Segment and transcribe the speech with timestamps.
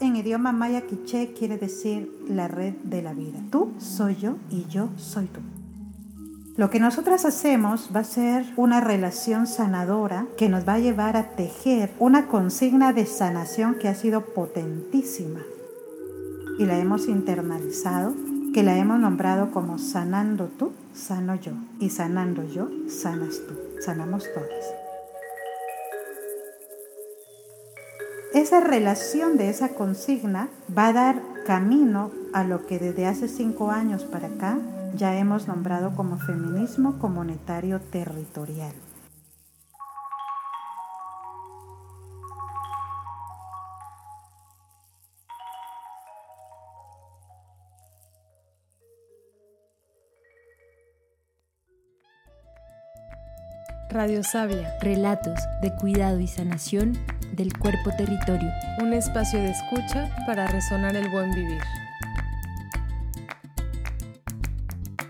[0.00, 3.38] En idioma maya quiché quiere decir la red de la vida.
[3.50, 5.40] Tú soy yo y yo soy tú.
[6.56, 11.16] Lo que nosotras hacemos va a ser una relación sanadora que nos va a llevar
[11.16, 15.40] a tejer una consigna de sanación que ha sido potentísima
[16.58, 18.12] y la hemos internalizado,
[18.52, 24.24] que la hemos nombrado como sanando tú, sano yo y sanando yo, sanas tú, sanamos
[24.34, 24.87] todas.
[28.38, 33.72] Esa relación de esa consigna va a dar camino a lo que desde hace cinco
[33.72, 34.60] años para acá
[34.94, 38.72] ya hemos nombrado como feminismo comunitario territorial.
[53.90, 54.78] Radio Sabia.
[54.80, 56.92] Relatos de cuidado y sanación
[57.38, 58.50] del cuerpo territorio.
[58.80, 61.62] Un espacio de escucha para resonar el buen vivir.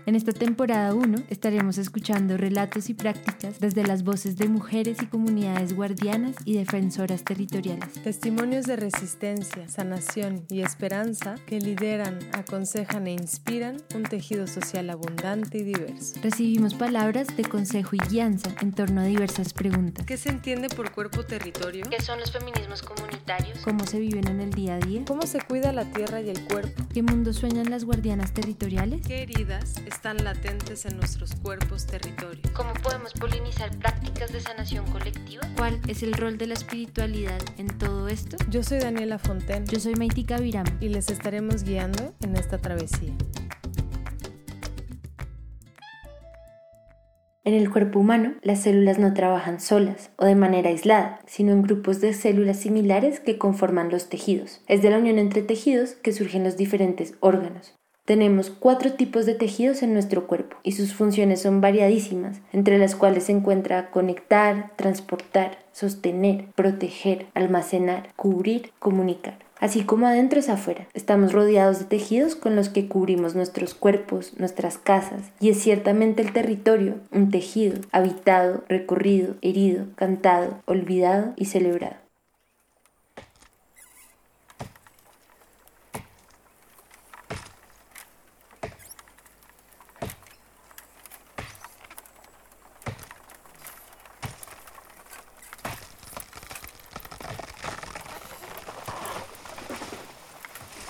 [0.09, 5.05] En esta temporada 1 estaremos escuchando relatos y prácticas desde las voces de mujeres y
[5.05, 7.93] comunidades guardianas y defensoras territoriales.
[8.03, 15.59] Testimonios de resistencia, sanación y esperanza que lideran, aconsejan e inspiran un tejido social abundante
[15.59, 16.15] y diverso.
[16.23, 20.07] Recibimos palabras de consejo y guianza en torno a diversas preguntas.
[20.07, 21.85] ¿Qué se entiende por cuerpo territorio?
[21.87, 23.59] ¿Qué son los feminismos comunitarios?
[23.59, 25.03] ¿Cómo se viven en el día a día?
[25.05, 26.83] ¿Cómo se cuida la tierra y el cuerpo?
[26.91, 29.05] ¿Qué mundo sueñan las guardianas territoriales?
[29.05, 32.49] ¿Qué heridas están latentes en nuestros cuerpos territorios.
[32.53, 35.43] ¿Cómo podemos polinizar prácticas de sanación colectiva?
[35.57, 38.37] ¿Cuál es el rol de la espiritualidad en todo esto?
[38.49, 39.65] Yo soy Daniela Fonten.
[39.65, 40.65] Yo soy Maitika Viram.
[40.79, 43.11] Y les estaremos guiando en esta travesía.
[47.43, 51.61] En el cuerpo humano, las células no trabajan solas o de manera aislada, sino en
[51.61, 54.61] grupos de células similares que conforman los tejidos.
[54.67, 57.75] Es de la unión entre tejidos que surgen los diferentes órganos.
[58.09, 62.95] Tenemos cuatro tipos de tejidos en nuestro cuerpo y sus funciones son variadísimas, entre las
[62.95, 69.37] cuales se encuentra conectar, transportar, sostener, proteger, almacenar, cubrir, comunicar.
[69.59, 74.33] Así como adentro es afuera, estamos rodeados de tejidos con los que cubrimos nuestros cuerpos,
[74.39, 81.45] nuestras casas, y es ciertamente el territorio, un tejido, habitado, recorrido, herido, cantado, olvidado y
[81.45, 82.08] celebrado.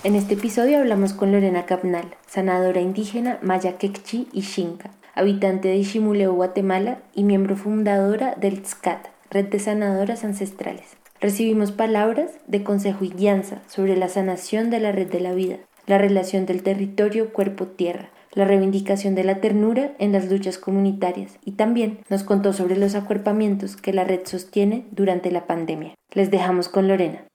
[0.10, 5.84] En este episodio hablamos con Lorena Capnal, sanadora indígena maya quechí y xinca, habitante de
[5.84, 10.98] Ximuleo, Guatemala y miembro fundadora del TSCAT, Red de Sanadoras Ancestrales.
[11.22, 15.58] Recibimos palabras de consejo y guianza sobre la sanación de la red de la vida,
[15.86, 21.52] la relación del territorio cuerpo-tierra, la reivindicación de la ternura en las luchas comunitarias y
[21.52, 25.94] también nos contó sobre los acuerpamientos que la red sostiene durante la pandemia.
[26.16, 27.29] Les dejamos con Lorena.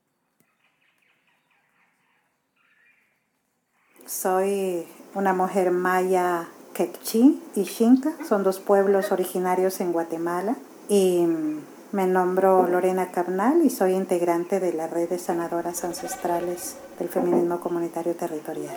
[4.07, 10.57] Soy una mujer maya quechí y xinca, son dos pueblos originarios en Guatemala
[10.91, 11.25] y
[11.93, 17.61] me nombro Lorena Carnal y soy integrante de la red de sanadoras ancestrales del feminismo
[17.61, 18.77] comunitario territorial.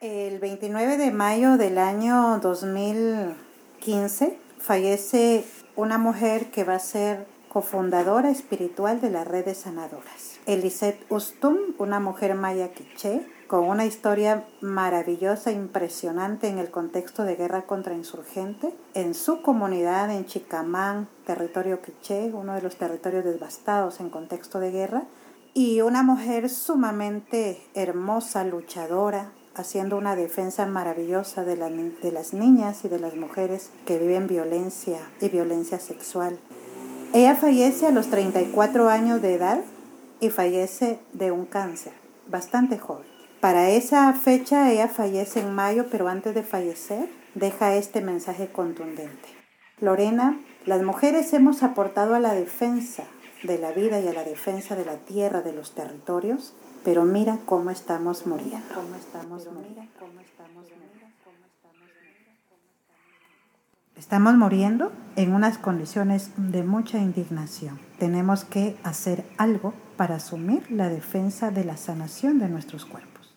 [0.00, 5.44] El 29 de mayo del año 2015 fallece
[5.74, 10.31] una mujer que va a ser cofundadora espiritual de la red de sanadoras.
[10.46, 17.36] Elisette Ustum, una mujer maya quiché, con una historia maravillosa, impresionante en el contexto de
[17.36, 24.00] guerra contra insurgente, en su comunidad en Chicamán, territorio quiché, uno de los territorios devastados
[24.00, 25.04] en contexto de guerra,
[25.54, 32.88] y una mujer sumamente hermosa, luchadora, haciendo una defensa maravillosa de, de las niñas y
[32.88, 36.38] de las mujeres que viven violencia y violencia sexual.
[37.12, 39.60] Ella fallece a los 34 años de edad
[40.22, 41.92] y fallece de un cáncer,
[42.28, 43.06] bastante joven.
[43.40, 49.28] Para esa fecha ella fallece en mayo, pero antes de fallecer deja este mensaje contundente.
[49.80, 53.02] Lorena, las mujeres hemos aportado a la defensa
[53.42, 56.54] de la vida y a la defensa de la tierra, de los territorios,
[56.84, 58.72] pero mira cómo estamos muriendo.
[58.72, 59.48] Cómo estamos.
[64.02, 67.78] Estamos muriendo en unas condiciones de mucha indignación.
[68.00, 73.32] Tenemos que hacer algo para asumir la defensa de la sanación de nuestros cuerpos.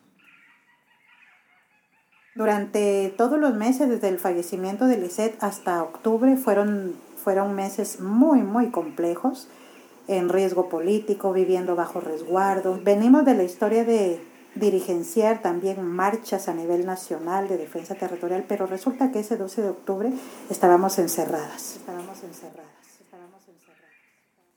[2.34, 8.42] Durante todos los meses, desde el fallecimiento de Lisette hasta octubre, fueron, fueron meses muy,
[8.42, 9.48] muy complejos
[10.08, 12.80] en riesgo político, viviendo bajo resguardo.
[12.84, 14.20] Venimos de la historia de
[14.56, 19.70] dirigenciar también marchas a nivel nacional de defensa territorial, pero resulta que ese 12 de
[19.70, 20.14] octubre
[20.50, 21.76] estábamos encerradas.
[21.76, 22.76] Estábamos encerradas.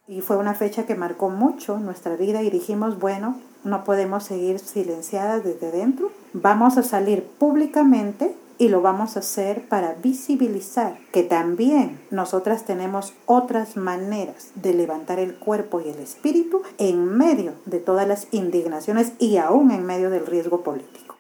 [0.06, 4.58] Y fue una fecha que marcó mucho nuestra vida y dijimos, bueno, no podemos seguir
[4.58, 11.22] silenciadas desde dentro, vamos a salir públicamente y lo vamos a hacer para visibilizar que
[11.22, 17.78] también nosotras tenemos otras maneras de levantar el cuerpo y el espíritu en medio de
[17.78, 21.16] todas las indignaciones y aún en medio del riesgo político.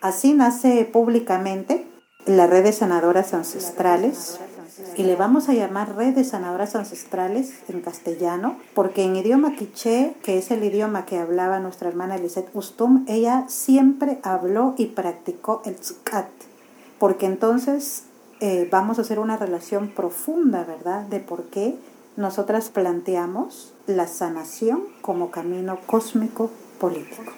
[0.00, 1.86] Así nace públicamente
[2.26, 4.40] la red de sanadoras ancestrales
[4.96, 10.14] y le vamos a llamar red de sanadoras ancestrales en castellano, porque en idioma quiché,
[10.22, 15.62] que es el idioma que hablaba nuestra hermana Lisette Ustum, ella siempre habló y practicó
[15.64, 16.28] el tzkat,
[17.00, 18.04] porque entonces
[18.40, 21.76] eh, vamos a hacer una relación profunda, ¿verdad?, de por qué
[22.16, 27.32] nosotras planteamos la sanación como camino cósmico político.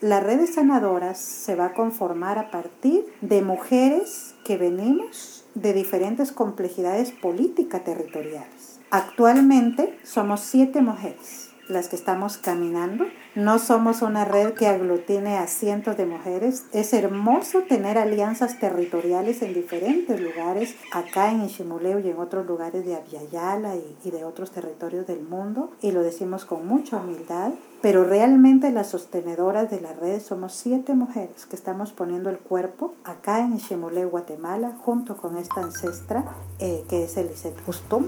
[0.00, 5.74] La red de sanadoras se va a conformar a partir de mujeres que venimos de
[5.74, 8.80] diferentes complejidades políticas territoriales.
[8.90, 13.04] Actualmente somos siete mujeres las que estamos caminando.
[13.34, 16.66] No somos una red que aglutine a cientos de mujeres.
[16.72, 22.84] Es hermoso tener alianzas territoriales en diferentes lugares, acá en Ishimuleo y en otros lugares
[22.84, 27.52] de Aviala y, de otros territorios del mundo, y lo decimos con mucha humildad.
[27.82, 32.94] Pero realmente las sostenedoras de la red somos siete mujeres que estamos poniendo el cuerpo
[33.04, 36.24] acá en Ishimuleo, Guatemala, junto con esta ancestra
[36.58, 38.06] eh, que es Elisette Bustum,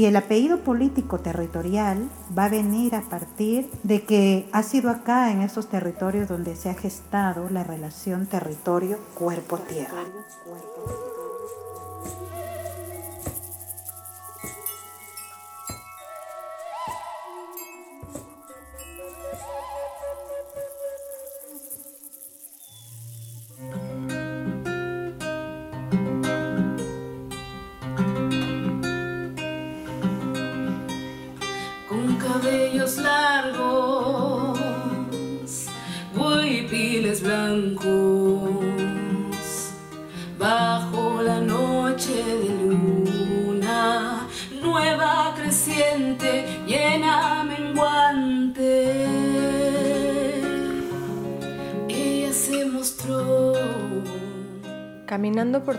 [0.00, 5.30] Y el apellido político territorial va a venir a partir de que ha sido acá
[5.30, 10.04] en estos territorios donde se ha gestado la relación territorio-cuerpo-tierra.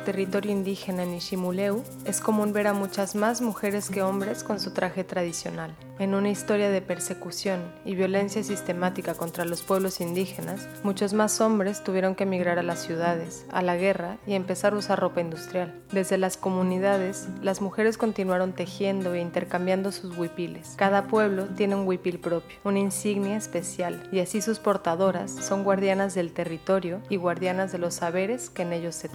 [0.01, 4.71] Territorio indígena en Ishimuleu, es común ver a muchas más mujeres que hombres con su
[4.71, 5.75] traje tradicional.
[5.99, 11.83] En una historia de persecución y violencia sistemática contra los pueblos indígenas, muchos más hombres
[11.83, 15.79] tuvieron que emigrar a las ciudades, a la guerra y empezar a usar ropa industrial.
[15.91, 20.73] Desde las comunidades, las mujeres continuaron tejiendo e intercambiando sus huipiles.
[20.75, 26.15] Cada pueblo tiene un huipil propio, una insignia especial, y así sus portadoras son guardianas
[26.15, 29.09] del territorio y guardianas de los saberes que en ellos se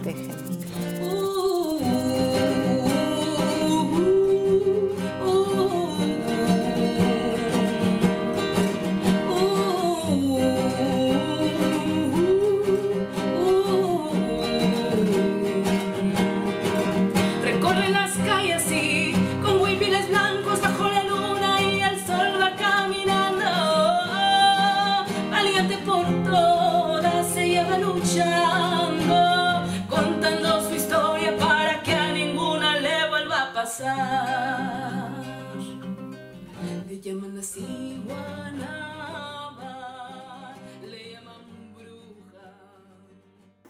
[0.79, 1.26] Ooh.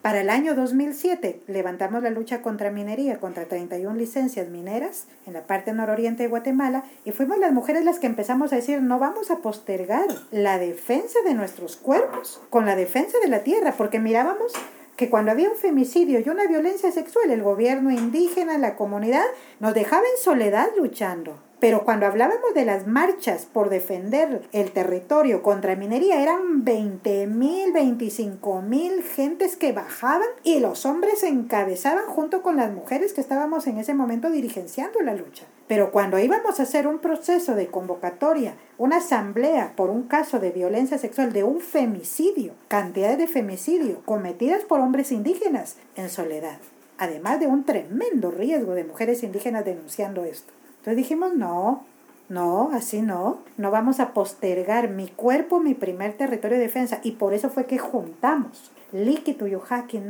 [0.08, 5.46] Para el año 2007 levantamos la lucha contra minería, contra 31 licencias mineras en la
[5.46, 9.32] parte nororiente de Guatemala y fuimos las mujeres las que empezamos a decir no vamos
[9.32, 14.54] a postergar la defensa de nuestros cuerpos con la defensa de la tierra porque mirábamos
[14.98, 19.26] que cuando había un femicidio y una violencia sexual, el gobierno indígena, la comunidad,
[19.60, 21.47] nos dejaba en soledad luchando.
[21.60, 27.74] Pero cuando hablábamos de las marchas por defender el territorio contra minería, eran 20 mil,
[27.74, 33.66] 25 mil gentes que bajaban y los hombres encabezaban junto con las mujeres que estábamos
[33.66, 35.46] en ese momento dirigenciando la lucha.
[35.68, 40.52] Pero cuando íbamos a hacer un proceso de convocatoria, una asamblea por un caso de
[40.52, 46.60] violencia sexual, de un femicidio, cantidades de femicidio cometidas por hombres indígenas en soledad,
[47.00, 50.57] además de un tremendo riesgo de mujeres indígenas denunciando esto.
[50.88, 51.84] Entonces dijimos, no,
[52.30, 53.40] No, así no.
[53.58, 57.02] No vamos a postergar mi cuerpo, mi primer territorio de defensa.
[57.04, 58.72] Y por eso fue que juntamos.
[58.94, 60.02] Líquido Yuhaki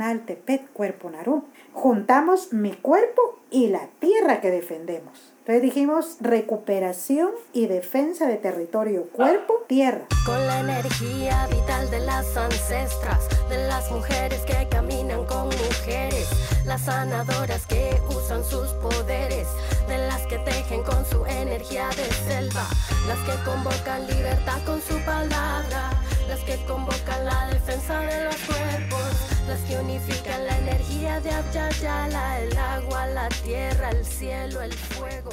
[0.45, 1.45] Pet Cuerpo Naru.
[1.73, 5.33] Juntamos mi cuerpo y la tierra que defendemos.
[5.39, 10.05] Entonces dijimos recuperación y defensa de territorio, cuerpo, tierra.
[10.25, 16.29] Con la energía vital de las ancestras, de las mujeres que caminan con mujeres,
[16.65, 19.47] las sanadoras que usan sus poderes,
[19.87, 22.67] de las que tejen con su energía de selva,
[23.07, 25.91] las que convocan libertad con su palabra,
[26.27, 29.01] las que convocan la defensa de los cuerpos,
[29.47, 35.31] las que unifican la energía de Abyayala, el agua, la tierra, el cielo, el fuego.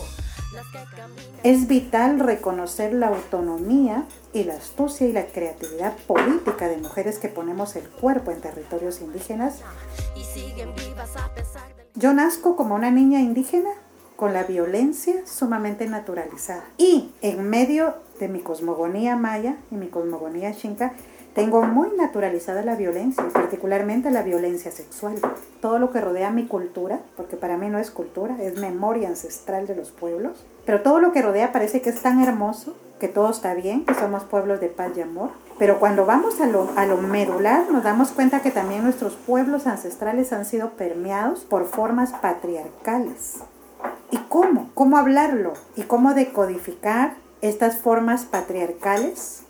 [1.43, 7.29] Es vital reconocer la autonomía y la astucia y la creatividad política de mujeres que
[7.29, 9.63] ponemos el cuerpo en territorios indígenas.
[11.95, 13.71] Yo nazco como una niña indígena
[14.17, 16.65] con la violencia sumamente naturalizada.
[16.79, 20.93] Y en medio de mi cosmogonía maya y mi cosmogonía xinca,
[21.35, 25.17] tengo muy naturalizada la violencia, particularmente la violencia sexual.
[25.61, 29.67] Todo lo que rodea mi cultura, porque para mí no es cultura, es memoria ancestral
[29.67, 33.31] de los pueblos, pero todo lo que rodea parece que es tan hermoso, que todo
[33.31, 35.31] está bien, que somos pueblos de paz y amor.
[35.59, 39.67] Pero cuando vamos a lo, a lo medular, nos damos cuenta que también nuestros pueblos
[39.67, 43.41] ancestrales han sido permeados por formas patriarcales.
[44.11, 44.71] ¿Y cómo?
[44.75, 45.55] ¿Cómo hablarlo?
[45.77, 49.43] ¿Y cómo decodificar estas formas patriarcales?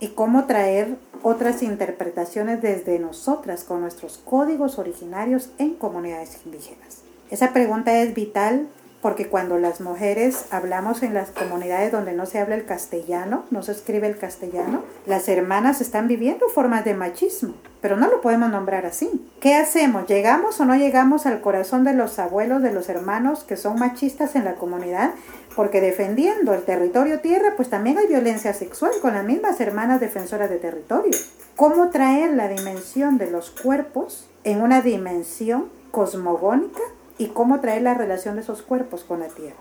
[0.00, 7.02] ¿Y cómo traer otras interpretaciones desde nosotras con nuestros códigos originarios en comunidades indígenas?
[7.30, 8.68] Esa pregunta es vital
[9.02, 13.64] porque cuando las mujeres hablamos en las comunidades donde no se habla el castellano, no
[13.64, 18.48] se escribe el castellano, las hermanas están viviendo formas de machismo, pero no lo podemos
[18.48, 19.28] nombrar así.
[19.40, 20.06] ¿Qué hacemos?
[20.06, 24.36] ¿Llegamos o no llegamos al corazón de los abuelos, de los hermanos que son machistas
[24.36, 25.10] en la comunidad?
[25.56, 30.48] Porque defendiendo el territorio tierra, pues también hay violencia sexual con las mismas hermanas defensoras
[30.48, 31.18] de territorio.
[31.56, 36.80] ¿Cómo traer la dimensión de los cuerpos en una dimensión cosmogónica
[37.22, 39.54] y cómo traer la relación de esos cuerpos con la tierra.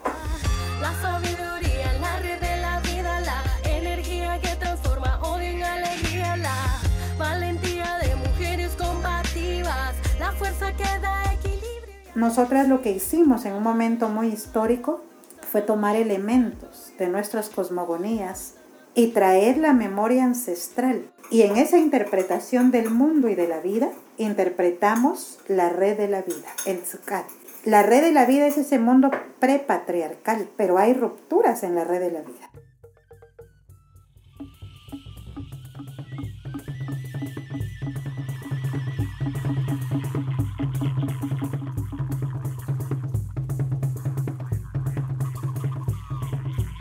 [0.82, 6.80] La sabiduría, la red de la vida, la energía que transforma odio en alegría, la
[7.20, 11.94] valentía de mujeres combativas, la fuerza que da equilibrio.
[12.16, 15.04] Nosotras lo que hicimos en un momento muy histórico
[15.52, 18.56] fue tomar elementos de nuestras cosmogonías
[18.96, 21.12] y traer la memoria ancestral.
[21.30, 26.24] Y en esa interpretación del mundo y de la vida, interpretamos la red de la
[26.24, 27.26] vida, el Tzukat.
[27.66, 32.00] La red de la vida es ese mundo prepatriarcal, pero hay rupturas en la red
[32.00, 32.50] de la vida.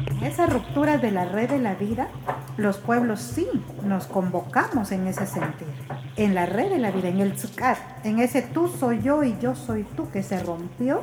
[0.06, 2.08] En esa ruptura de la red de la vida,
[2.56, 3.46] los pueblos sí
[3.84, 8.18] nos convocamos en ese sentido en la red de la vida, en el tzukat, en
[8.18, 11.02] ese tú soy yo y yo soy tú que se rompió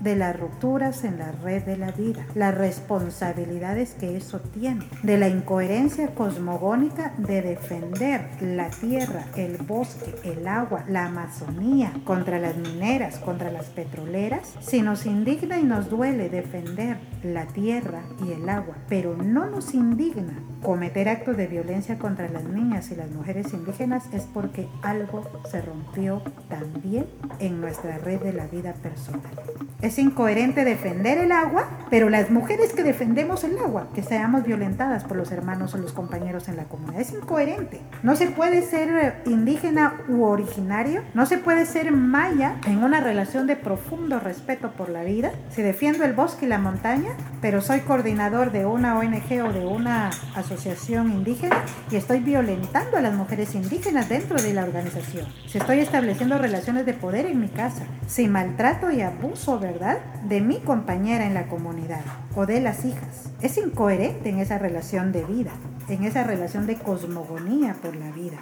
[0.00, 5.18] de las rupturas en la red de la vida, las responsabilidades que eso tiene, de
[5.18, 12.56] la incoherencia cosmogónica de defender la tierra, el bosque, el agua, la Amazonía contra las
[12.56, 14.54] mineras, contra las petroleras.
[14.60, 19.74] Si nos indigna y nos duele defender la tierra y el agua, pero no nos
[19.74, 25.22] indigna cometer actos de violencia contra las niñas y las mujeres indígenas, es porque algo
[25.50, 27.06] se rompió también
[27.38, 29.22] en nuestra red de la vida personal.
[29.80, 35.04] Es incoherente defender el agua, pero las mujeres que defendemos el agua, que seamos violentadas
[35.04, 37.80] por los hermanos o los compañeros en la comunidad, es incoherente.
[38.02, 43.46] No se puede ser indígena u originario, no se puede ser maya en una relación
[43.46, 45.32] de profundo respeto por la vida.
[45.48, 49.64] Si defiendo el bosque y la montaña, pero soy coordinador de una ONG o de
[49.64, 50.49] una asociación
[51.10, 55.26] indígena y estoy violentando a las mujeres indígenas dentro de la organización.
[55.46, 59.98] Si estoy estableciendo relaciones de poder en mi casa, si maltrato y abuso, ¿verdad?
[60.24, 62.02] de mi compañera en la comunidad
[62.34, 63.30] o de las hijas.
[63.40, 65.52] Es incoherente en esa relación de vida,
[65.88, 68.38] en esa relación de cosmogonía por la vida.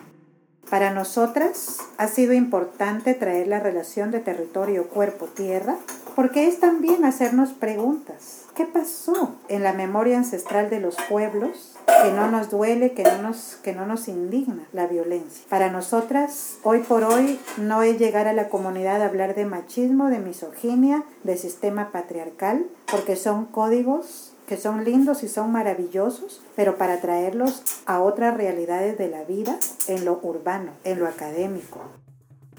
[0.71, 5.77] Para nosotras ha sido importante traer la relación de territorio, cuerpo, tierra,
[6.15, 8.45] porque es también hacernos preguntas.
[8.55, 13.23] ¿Qué pasó en la memoria ancestral de los pueblos que no nos duele, que no
[13.23, 15.45] nos, que no nos indigna la violencia.
[15.49, 20.09] Para nosotras, hoy por hoy, no es llegar a la comunidad a hablar de machismo,
[20.09, 26.79] de misoginia, de sistema patriarcal, porque son códigos que son lindos y son maravillosos, pero
[26.79, 31.81] para traerlos a otras realidades de la vida, en lo urbano, en lo académico.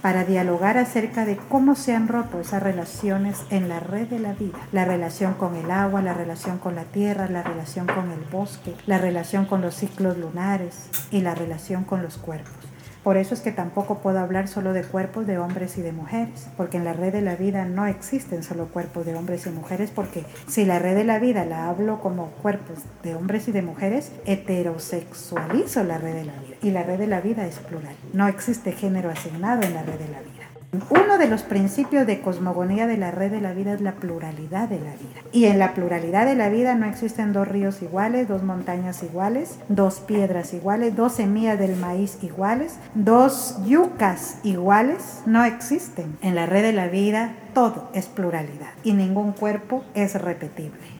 [0.02, 4.34] Para dialogar acerca de cómo se han roto esas relaciones en la red de la
[4.34, 4.58] vida.
[4.72, 8.76] La relación con el agua, la relación con la tierra, la relación con el bosque,
[8.86, 12.69] la relación con los ciclos lunares y la relación con los cuerpos.
[13.04, 16.48] Por eso es que tampoco puedo hablar solo de cuerpos de hombres y de mujeres,
[16.58, 19.92] porque en la red de la vida no existen solo cuerpos de hombres y mujeres,
[19.94, 23.62] porque si la red de la vida la hablo como cuerpos de hombres y de
[23.62, 26.56] mujeres, heterosexualizo la red de la vida.
[26.62, 27.96] Y la red de la vida es plural.
[28.14, 30.39] No existe género asignado en la red de la vida.
[30.72, 34.70] Uno de los principios de cosmogonía de la red de la vida es la pluralidad
[34.70, 35.22] de la vida.
[35.32, 39.58] Y en la pluralidad de la vida no existen dos ríos iguales, dos montañas iguales,
[39.68, 45.24] dos piedras iguales, dos semillas del maíz iguales, dos yucas iguales.
[45.26, 46.20] No existen.
[46.22, 51.00] En la red de la vida todo es pluralidad y ningún cuerpo es repetible.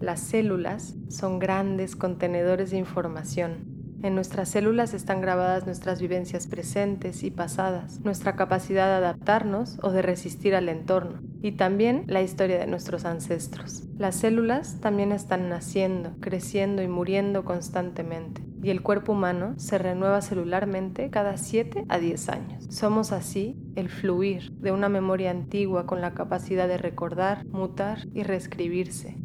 [0.00, 3.69] Las células son grandes contenedores de información
[4.02, 9.90] en nuestras células están grabadas nuestras vivencias presentes y pasadas, nuestra capacidad de adaptarnos o
[9.90, 13.84] de resistir al entorno, y también la historia de nuestros ancestros.
[13.98, 20.22] Las células también están naciendo, creciendo y muriendo constantemente, y el cuerpo humano se renueva
[20.22, 22.66] celularmente cada 7 a 10 años.
[22.70, 28.22] Somos así el fluir de una memoria antigua con la capacidad de recordar, mutar y
[28.22, 29.16] reescribirse.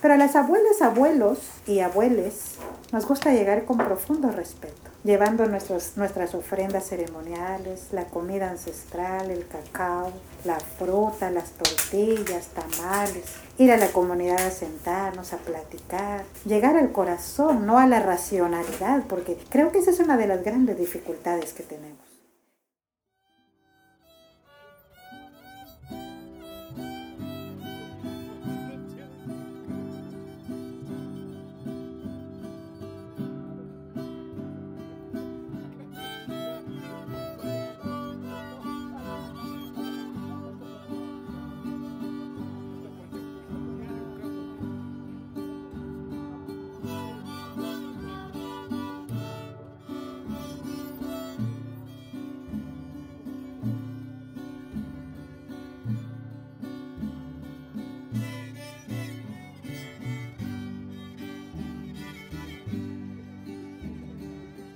[0.00, 2.58] Pero a las abuelas, abuelos y abueles
[2.90, 10.10] nos gusta llegar con profundo respeto, llevando nuestras ofrendas ceremoniales, la comida ancestral, el cacao,
[10.44, 13.24] la fruta, las tortillas, tamales,
[13.58, 19.04] ir a la comunidad a sentarnos, a platicar, llegar al corazón, no a la racionalidad,
[19.06, 22.07] porque creo que esa es una de las grandes dificultades que tenemos.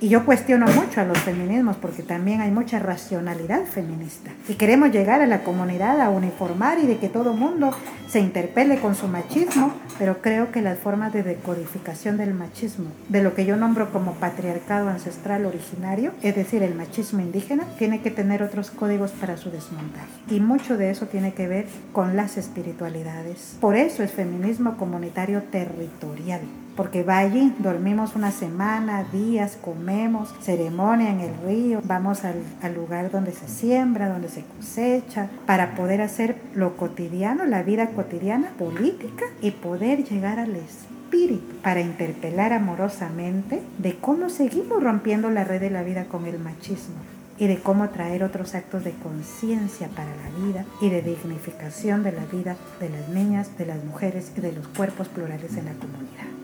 [0.02, 4.32] Y yo cuestiono mucho a los feminismos porque también hay mucha racionalidad feminista.
[4.48, 7.70] Y queremos llegar a la comunidad a uniformar y de que todo mundo
[8.08, 13.22] se interpele con su machismo, pero creo que las formas de decodificación del machismo, de
[13.22, 18.10] lo que yo nombro como patriarcado ancestral originario, es decir, el machismo indígena, tiene que
[18.10, 20.10] tener otros códigos para su desmontaje.
[20.28, 23.56] Y mucho de eso tiene que ver con las espiritualidades.
[23.60, 26.40] Por eso es feminismo comunitario territorial
[26.76, 32.74] porque va allí, dormimos una semana, días, comemos, ceremonia en el río, vamos al, al,
[32.74, 38.50] lugar donde se siembra, donde se cosecha, para poder hacer lo cotidiano, la vida cotidiana,
[38.58, 45.60] política, y poder llegar al espíritu, para interpelar amorosamente de cómo seguimos rompiendo la red
[45.60, 46.96] de la vida con el machismo
[47.38, 52.12] y de cómo traer otros actos de conciencia para la vida y de dignificación de
[52.12, 55.72] la vida de las niñas, de las mujeres y de los cuerpos plurales en la
[55.72, 56.41] comunidad.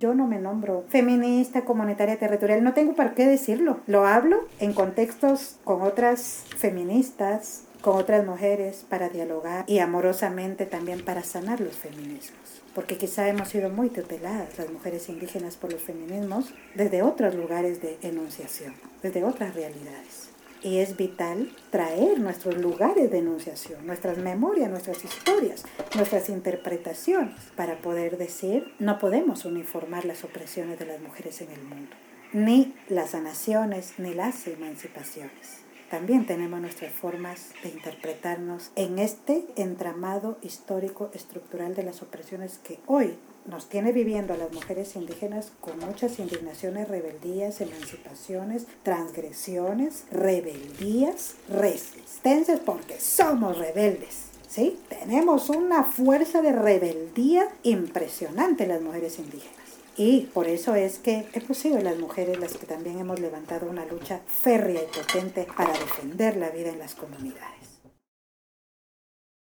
[0.00, 3.80] Yo no me nombro feminista, comunitaria, territorial, no tengo para qué decirlo.
[3.86, 11.04] Lo hablo en contextos con otras feministas, con otras mujeres, para dialogar y amorosamente también
[11.04, 12.62] para sanar los feminismos.
[12.74, 17.80] Porque quizá hemos sido muy tuteladas las mujeres indígenas por los feminismos desde otros lugares
[17.80, 20.33] de enunciación, desde otras realidades
[20.64, 27.78] y es vital traer nuestros lugares de enunciación, nuestras memorias, nuestras historias, nuestras interpretaciones, para
[27.78, 31.94] poder decir, no podemos uniformar las opresiones de las mujeres en el mundo,
[32.32, 35.64] ni las sanaciones, ni las emancipaciones.
[35.90, 42.80] También tenemos nuestras formas de interpretarnos en este entramado histórico estructural de las opresiones que
[42.86, 51.34] hoy nos tiene viviendo a las mujeres indígenas con muchas indignaciones, rebeldías, emancipaciones, transgresiones, rebeldías,
[51.48, 54.24] resistencias, porque somos rebeldes.
[54.48, 54.78] ¿Sí?
[54.88, 59.64] Tenemos una fuerza de rebeldía impresionante las mujeres indígenas.
[59.96, 63.84] Y por eso es que hemos sido las mujeres las que también hemos levantado una
[63.84, 67.73] lucha férrea y potente para defender la vida en las comunidades.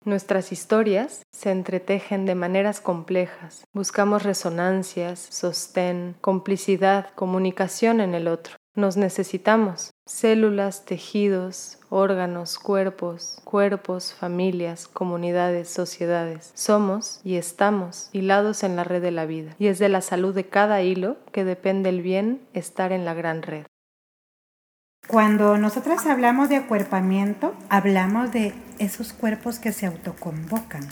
[0.05, 3.63] Nuestras historias se entretejen de maneras complejas.
[3.71, 8.55] Buscamos resonancias, sostén, complicidad, comunicación en el otro.
[8.75, 9.91] Nos necesitamos.
[10.05, 16.51] Células, tejidos, órganos, cuerpos, cuerpos, familias, comunidades, sociedades.
[16.53, 19.55] Somos y estamos hilados en la red de la vida.
[19.57, 23.13] Y es de la salud de cada hilo que depende el bien estar en la
[23.13, 23.65] gran red.
[25.07, 30.87] Cuando nosotras hablamos de acuerpamiento, hablamos de esos cuerpos que se autoconvocan.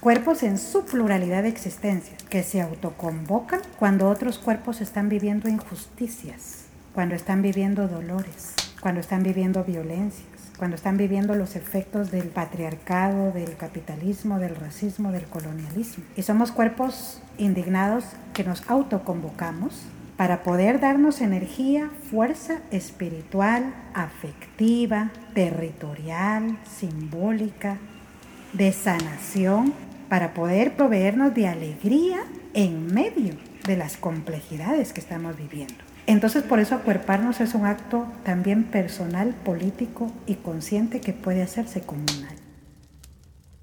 [0.00, 6.62] Cuerpos en su pluralidad de existencia, que se autoconvocan cuando otros cuerpos están viviendo injusticias
[6.94, 10.26] cuando están viviendo dolores, cuando están viviendo violencias,
[10.58, 16.04] cuando están viviendo los efectos del patriarcado, del capitalismo, del racismo, del colonialismo.
[16.16, 19.82] Y somos cuerpos indignados que nos autoconvocamos
[20.22, 27.78] para poder darnos energía, fuerza espiritual, afectiva, territorial, simbólica,
[28.52, 29.74] de sanación,
[30.08, 32.20] para poder proveernos de alegría
[32.54, 33.34] en medio
[33.66, 35.74] de las complejidades que estamos viviendo.
[36.06, 41.80] Entonces por eso acuerparnos es un acto también personal, político y consciente que puede hacerse
[41.80, 42.36] comunal.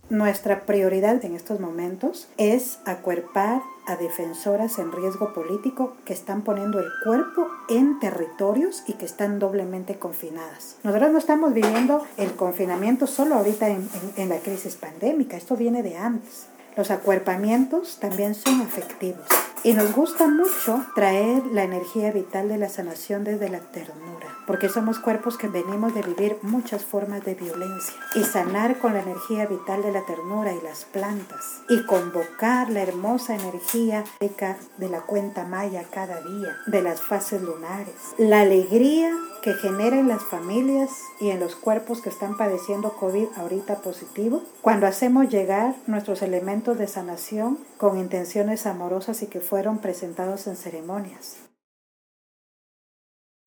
[0.10, 6.80] Nuestra prioridad en estos momentos es acuerpar a defensoras en riesgo político que están poniendo
[6.80, 10.78] el cuerpo en territorios y que están doblemente confinadas.
[10.84, 15.98] Nosotros no estamos viviendo el confinamiento solo ahorita en, la crisis pandémica, esto viene de
[15.98, 16.46] antes.
[16.80, 19.28] Los acuerpamientos también son afectivos.
[19.66, 24.70] Y nos gusta mucho traer la energía vital de la sanación desde la ternura, porque
[24.70, 27.94] somos cuerpos que venimos de vivir muchas formas de violencia.
[28.16, 31.44] Y sanar con la energía vital de la ternura y las plantas.
[31.68, 37.94] Y convocar la hermosa energía de la cuenta maya cada día, de las fases lunares.
[38.18, 39.12] La alegría
[39.42, 44.44] que genera en las familias y en los cuerpos que están padeciendo COVID ahorita positivo,
[44.62, 50.56] cuando hacemos llegar nuestros elementos de sanación con intenciones amorosas y que fueron presentados en
[50.56, 51.38] ceremonias.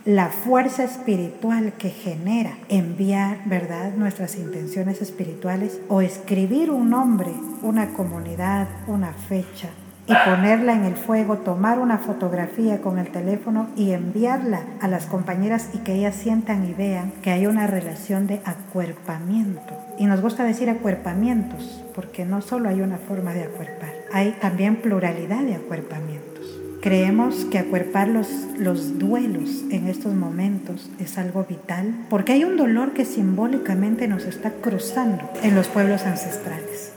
[0.05, 7.95] La fuerza espiritual que genera enviar, ¿verdad?, nuestras intenciones espirituales o escribir un nombre, una
[7.95, 9.71] comunidad, una fecha,
[10.07, 15.07] y ponerla en el fuego, tomar una fotografía con el teléfono y enviarla a las
[15.07, 19.75] compañeras y que ellas sientan y vean que hay una relación de acuerpamiento.
[19.99, 24.77] Y nos gusta decir acuerpamientos, porque no solo hay una forma de acuerpar, hay también
[24.77, 26.33] pluralidad de acuerpamientos.
[26.81, 32.57] Creemos que acuerpar los, los duelos en estos momentos es algo vital, porque hay un
[32.57, 36.93] dolor que simbólicamente nos está cruzando en los pueblos ancestrales.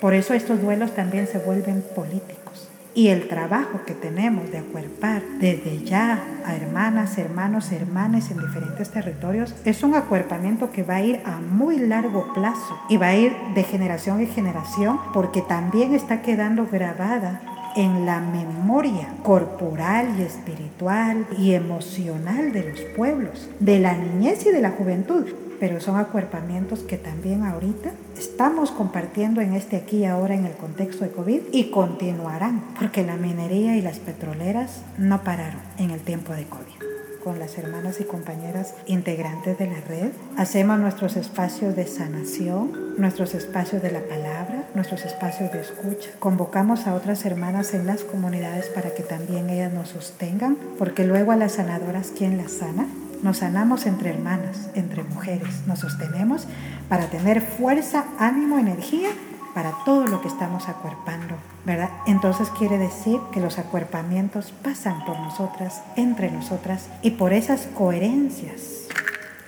[0.00, 2.68] Por eso estos duelos también se vuelven políticos.
[2.92, 8.90] Y el trabajo que tenemos de acuerpar desde ya a hermanas, hermanos, hermanas en diferentes
[8.90, 13.16] territorios es un acuerpamiento que va a ir a muy largo plazo y va a
[13.16, 17.40] ir de generación en generación porque también está quedando grabada
[17.76, 24.50] en la memoria corporal y espiritual y emocional de los pueblos, de la niñez y
[24.50, 25.26] de la juventud
[25.60, 30.54] pero son acuerpamientos que también ahorita estamos compartiendo en este aquí y ahora en el
[30.54, 36.00] contexto de COVID y continuarán, porque la minería y las petroleras no pararon en el
[36.00, 36.90] tiempo de COVID
[37.22, 40.10] con las hermanas y compañeras integrantes de la red.
[40.38, 46.10] Hacemos nuestros espacios de sanación, nuestros espacios de la palabra, nuestros espacios de escucha.
[46.18, 51.32] Convocamos a otras hermanas en las comunidades para que también ellas nos sostengan, porque luego
[51.32, 52.86] a las sanadoras, ¿quién las sana?
[53.22, 56.46] Nos sanamos entre hermanas, entre mujeres, nos sostenemos
[56.88, 59.10] para tener fuerza, ánimo, energía
[59.54, 61.34] para todo lo que estamos acuerpando,
[61.66, 61.90] ¿verdad?
[62.06, 68.86] Entonces quiere decir que los acuerpamientos pasan por nosotras, entre nosotras, y por esas coherencias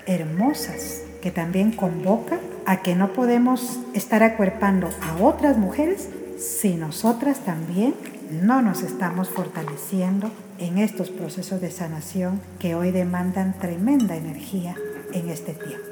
[0.07, 6.09] hermosas que también convocan a que no podemos estar acuerpando a otras mujeres
[6.39, 7.95] si nosotras también
[8.43, 10.31] no nos estamos fortaleciendo
[10.63, 14.77] en estos procesos de sanación que hoy demandan tremenda energía
[15.13, 15.89] en este tiempo.